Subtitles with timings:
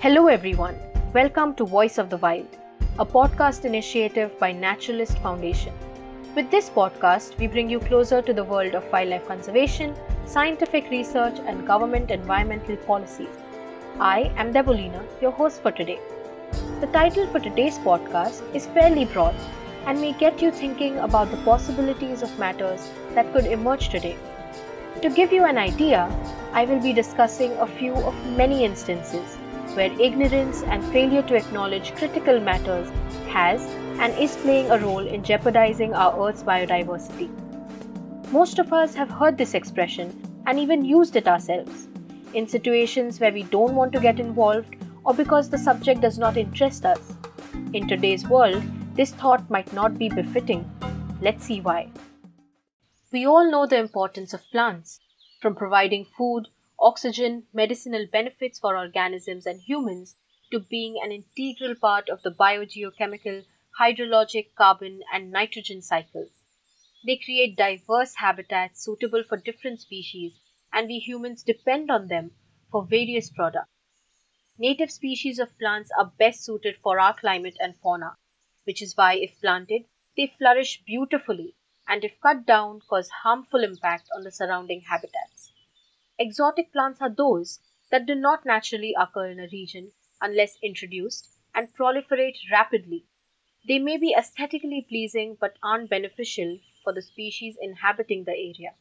[0.00, 0.76] Hello, everyone.
[1.12, 2.46] Welcome to Voice of the Wild,
[3.00, 5.72] a podcast initiative by Naturalist Foundation.
[6.36, 11.40] With this podcast, we bring you closer to the world of wildlife conservation, scientific research,
[11.44, 13.40] and government environmental policies.
[13.98, 15.98] I am Debolina, your host for today.
[16.80, 19.34] The title for today's podcast is fairly broad
[19.84, 24.16] and may get you thinking about the possibilities of matters that could emerge today.
[25.02, 26.08] To give you an idea,
[26.52, 29.36] I will be discussing a few of many instances
[29.74, 32.88] where ignorance and failure to acknowledge critical matters
[33.28, 33.62] has
[34.00, 37.28] and is playing a role in jeopardizing our Earth's biodiversity.
[38.30, 40.10] Most of us have heard this expression
[40.46, 41.88] and even used it ourselves
[42.34, 46.36] in situations where we don't want to get involved or because the subject does not
[46.36, 47.14] interest us.
[47.72, 48.62] In today's world,
[48.94, 50.70] this thought might not be befitting.
[51.20, 51.90] Let's see why.
[53.12, 55.00] We all know the importance of plants,
[55.40, 56.48] from providing food,
[56.88, 60.16] oxygen, medicinal benefits for organisms and humans,
[60.50, 63.44] to being an integral part of the biogeochemical,
[63.80, 66.30] hydrologic, carbon, and nitrogen cycles.
[67.06, 70.32] They create diverse habitats suitable for different species,
[70.72, 72.30] and we humans depend on them
[72.72, 73.70] for various products.
[74.58, 78.16] Native species of plants are best suited for our climate and fauna,
[78.64, 79.82] which is why, if planted,
[80.16, 81.54] they flourish beautifully
[81.86, 85.37] and, if cut down, cause harmful impact on the surrounding habitats.
[86.20, 91.74] Exotic plants are those that do not naturally occur in a region unless introduced and
[91.74, 93.04] proliferate rapidly.
[93.66, 98.74] They may be aesthetically pleasing but aren't beneficial for the species inhabiting the area.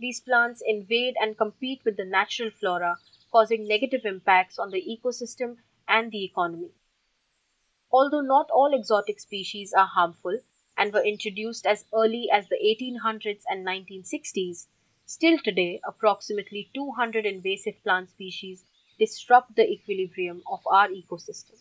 [0.00, 2.96] These plants invade and compete with the natural flora,
[3.30, 6.72] causing negative impacts on the ecosystem and the economy.
[7.92, 10.40] Although not all exotic species are harmful
[10.76, 14.66] and were introduced as early as the 1800s and 1960s,
[15.14, 18.64] Still today, approximately 200 invasive plant species
[18.98, 21.60] disrupt the equilibrium of our ecosystem.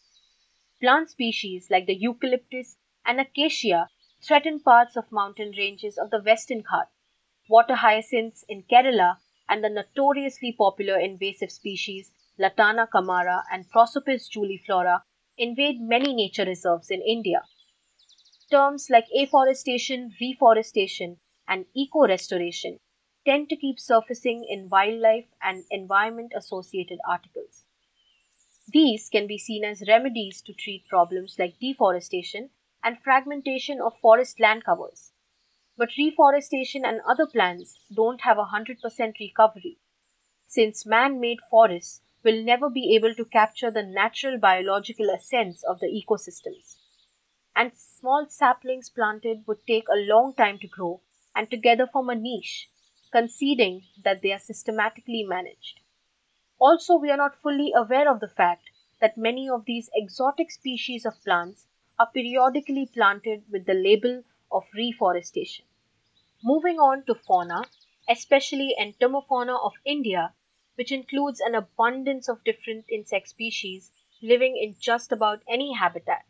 [0.79, 3.89] Plant species like the eucalyptus and acacia
[4.25, 6.85] threaten parts of mountain ranges of the Western Ghat,
[7.49, 9.17] water hyacinths in Kerala,
[9.49, 15.01] and the notoriously popular invasive species Lantana camara and Prosopis juliflora
[15.37, 17.43] invade many nature reserves in India.
[18.49, 21.17] Terms like afforestation, reforestation,
[21.49, 22.79] and eco restoration
[23.25, 27.63] tend to keep surfacing in wildlife and environment associated articles.
[28.71, 32.51] These can be seen as remedies to treat problems like deforestation
[32.83, 35.11] and fragmentation of forest land covers.
[35.77, 39.77] But reforestation and other plans don't have a 100% recovery,
[40.47, 45.79] since man made forests will never be able to capture the natural biological essence of
[45.79, 46.77] the ecosystems.
[47.55, 51.01] And small saplings planted would take a long time to grow
[51.35, 52.69] and together form a niche
[53.11, 55.79] conceding that they are systematically managed.
[56.59, 58.69] Also, we are not fully aware of the fact
[59.01, 61.67] that many of these exotic species of plants
[61.99, 65.65] are periodically planted with the label of reforestation.
[66.43, 67.63] Moving on to fauna,
[68.09, 70.33] especially entomofauna of India,
[70.75, 73.91] which includes an abundance of different insect species
[74.21, 76.25] living in just about any habitat,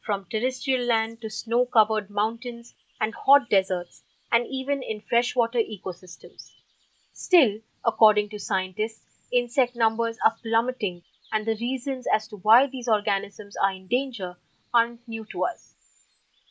[0.00, 4.02] from terrestrial land to snow covered mountains and hot deserts,
[4.32, 6.52] and even in freshwater ecosystems.
[7.12, 11.02] Still, according to scientists, insect numbers are plummeting,
[11.32, 14.36] and the reasons as to why these organisms are in danger
[14.72, 15.74] aren't new to us.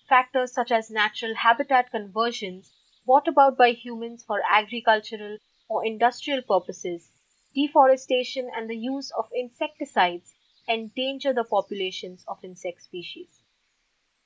[0.08, 2.72] Factors such as natural habitat conversions
[3.06, 7.12] brought about by humans for agricultural or industrial purposes,
[7.56, 10.34] deforestation, and the use of insecticides
[10.68, 13.42] endanger the populations of insect species.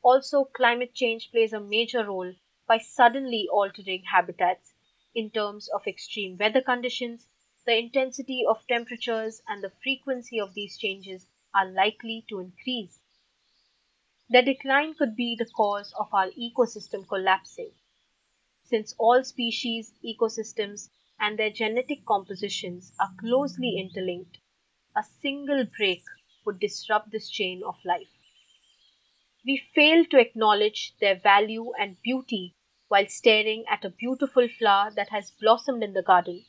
[0.02, 2.34] Also, climate change plays a major role
[2.68, 4.74] by suddenly altering habitats
[5.16, 7.28] in terms of extreme weather conditions,
[7.66, 13.00] the intensity of temperatures and the frequency of these changes are likely to increase.
[14.30, 17.72] The decline could be the cause of our ecosystem collapsing.
[18.64, 24.40] Since all species, ecosystems, and their genetic compositions are closely interlinked,
[24.96, 26.04] a single break
[26.46, 28.13] would disrupt this chain of life.
[29.46, 32.56] We fail to acknowledge their value and beauty
[32.88, 36.46] while staring at a beautiful flower that has blossomed in the garden,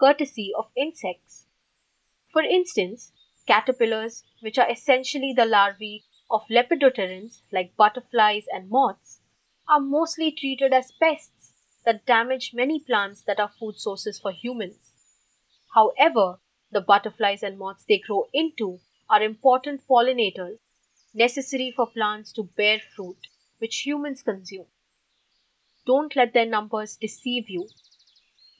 [0.00, 1.46] courtesy of insects.
[2.32, 3.12] For instance,
[3.46, 9.20] caterpillars, which are essentially the larvae of lepidopterans like butterflies and moths,
[9.68, 11.52] are mostly treated as pests
[11.84, 14.92] that damage many plants that are food sources for humans.
[15.74, 16.38] However,
[16.70, 18.80] the butterflies and moths they grow into
[19.10, 20.58] are important pollinators
[21.14, 23.28] necessary for plants to bear fruit,
[23.58, 24.66] which humans consume.
[25.86, 27.68] Don't let their numbers deceive you,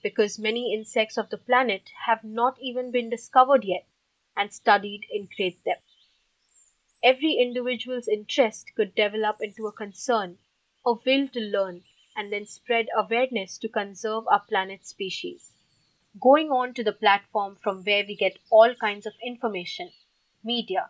[0.01, 3.85] because many insects of the planet have not even been discovered yet,
[4.35, 5.83] and studied in great depth.
[7.03, 10.37] Every individual's interest could develop into a concern,
[10.85, 11.81] a will to learn,
[12.15, 15.51] and then spread awareness to conserve our planet's species.
[16.19, 19.91] Going on to the platform from where we get all kinds of information
[20.43, 20.89] media.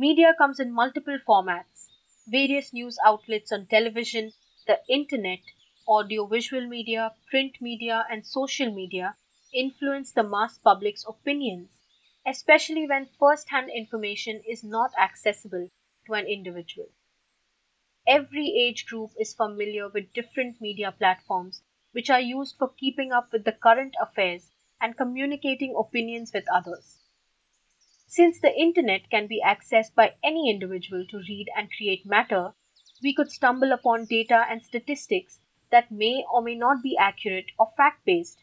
[0.00, 1.88] Media comes in multiple formats
[2.28, 4.32] various news outlets on television,
[4.64, 5.40] the internet,
[5.88, 9.16] audio-visual media, print media, and social media
[9.52, 11.80] influence the mass public's opinions,
[12.24, 15.68] especially when first hand information is not accessible
[16.06, 16.86] to an individual.
[18.06, 23.32] Every age group is familiar with different media platforms which are used for keeping up
[23.32, 27.07] with the current affairs and communicating opinions with others.
[28.10, 32.54] Since the internet can be accessed by any individual to read and create matter,
[33.02, 35.40] we could stumble upon data and statistics
[35.70, 38.38] that may or may not be accurate or fact based,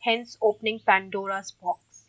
[0.00, 2.04] hence opening Pandora's box.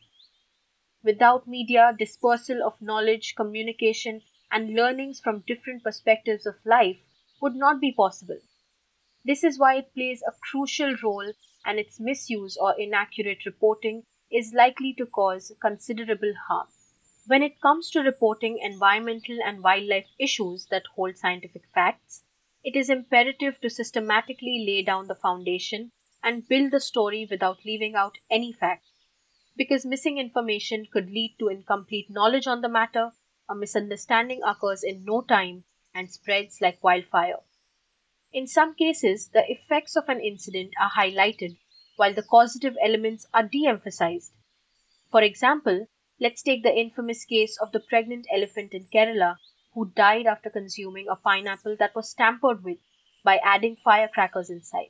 [1.02, 4.22] Without media, dispersal of knowledge, communication,
[4.52, 7.00] and learnings from different perspectives of life
[7.42, 8.40] would not be possible.
[9.24, 11.32] This is why it plays a crucial role,
[11.66, 16.68] and its misuse or inaccurate reporting is likely to cause considerable harm.
[17.30, 22.24] When it comes to reporting environmental and wildlife issues that hold scientific facts,
[22.64, 25.92] it is imperative to systematically lay down the foundation
[26.24, 28.88] and build the story without leaving out any fact,
[29.56, 33.12] because missing information could lead to incomplete knowledge on the matter,
[33.48, 37.42] a misunderstanding occurs in no time, and spreads like wildfire.
[38.34, 41.60] In some cases, the effects of an incident are highlighted
[41.96, 44.34] while the causative elements are de emphasized.
[45.12, 45.90] For example,
[46.22, 49.38] Let's take the infamous case of the pregnant elephant in Kerala
[49.74, 52.80] who died after consuming a pineapple that was tampered with
[53.24, 54.90] by adding firecrackers inside.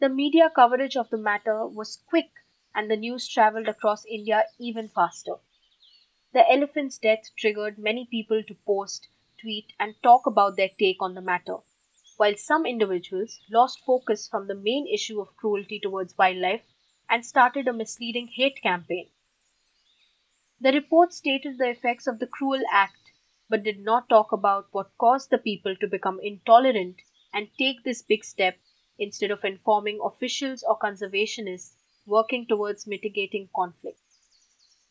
[0.00, 2.30] The media coverage of the matter was quick
[2.74, 5.36] and the news traveled across India even faster.
[6.34, 9.08] The elephant's death triggered many people to post,
[9.40, 11.56] tweet, and talk about their take on the matter,
[12.18, 16.66] while some individuals lost focus from the main issue of cruelty towards wildlife
[17.08, 19.08] and started a misleading hate campaign.
[20.60, 23.12] The report stated the effects of the cruel act,
[23.48, 26.96] but did not talk about what caused the people to become intolerant
[27.32, 28.58] and take this big step
[28.98, 31.74] instead of informing officials or conservationists
[32.06, 34.00] working towards mitigating conflict.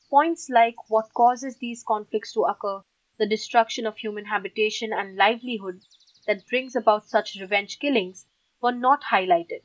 [0.10, 2.84] Points like what causes these conflicts to occur,
[3.20, 5.82] the destruction of human habitation and livelihood
[6.28, 8.28] that brings about such revenge killings,
[8.62, 9.64] were not highlighted.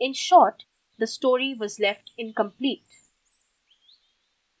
[0.00, 0.64] In short,
[0.98, 2.82] the story was left incomplete.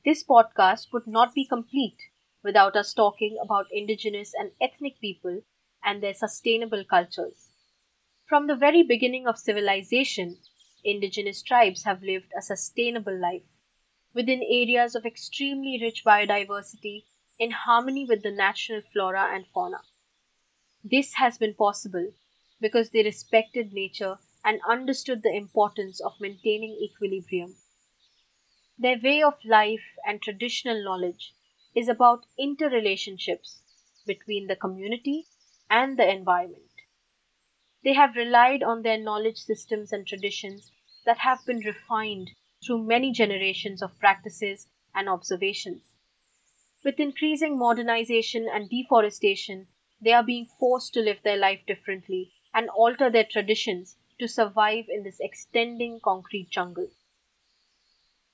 [0.04, 2.10] This podcast would not be complete
[2.42, 5.42] without us talking about indigenous and ethnic people
[5.82, 7.48] and their sustainable cultures.
[8.26, 10.38] From the very beginning of civilization,
[10.84, 13.44] indigenous tribes have lived a sustainable life
[14.14, 17.04] within areas of extremely rich biodiversity
[17.38, 19.82] in harmony with the natural flora and fauna.
[20.84, 22.12] This has been possible
[22.60, 27.56] because they respected nature and understood the importance of maintaining equilibrium.
[28.78, 31.34] Their way of life and traditional knowledge
[31.74, 33.60] is about interrelationships
[34.06, 35.26] between the community
[35.70, 36.70] and the environment.
[37.84, 40.72] They have relied on their knowledge systems and traditions
[41.04, 42.30] that have been refined
[42.64, 45.94] through many generations of practices and observations.
[46.84, 49.68] With increasing modernization and deforestation,
[50.00, 54.86] they are being forced to live their life differently and alter their traditions to survive
[54.88, 56.90] in this extending concrete jungle.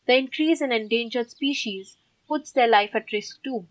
[0.09, 3.69] The increase in endangered species puts their life at risk too.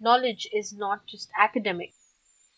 [0.00, 1.92] Knowledge is not just academic.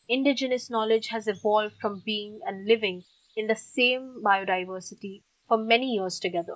[0.08, 3.02] Indigenous knowledge has evolved from being and living
[3.36, 6.54] in the same biodiversity for many years together.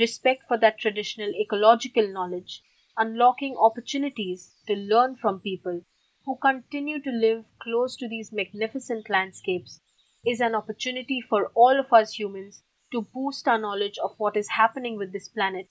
[0.00, 2.64] Respect for that traditional ecological knowledge,
[2.96, 5.82] unlocking opportunities to learn from people
[6.24, 9.80] who continue to live close to these magnificent landscapes,
[10.26, 14.50] is an opportunity for all of us humans to boost our knowledge of what is
[14.50, 15.68] happening with this planet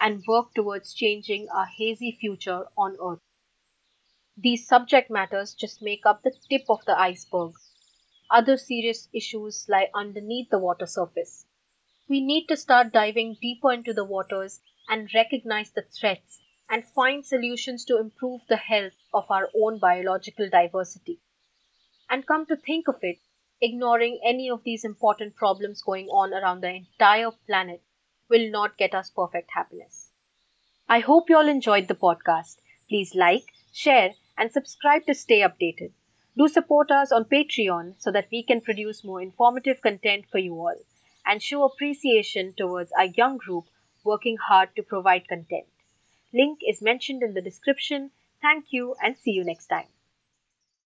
[0.00, 3.20] and work towards changing our hazy future on Earth.
[4.36, 7.52] These subject matters just make up the tip of the iceberg.
[8.28, 11.46] Other serious issues lie underneath the water surface.
[12.08, 17.24] We need to start diving deeper into the waters and recognize the threats and find
[17.24, 21.20] solutions to improve the health of our own biological diversity.
[22.10, 23.18] And come to think of it,
[23.64, 27.82] ignoring any of these important problems going on around the entire planet
[28.28, 30.10] will not get us perfect happiness.
[30.88, 32.56] I hope you all enjoyed the podcast.
[32.90, 35.92] Please like, share, and subscribe to stay updated.
[36.36, 40.54] Do support us on Patreon so that we can produce more informative content for you
[40.54, 40.76] all
[41.24, 43.64] and show appreciation towards our young group
[44.04, 45.66] working hard to provide content.
[46.34, 48.10] Link is mentioned in the description.
[48.42, 49.93] Thank you and see you next time.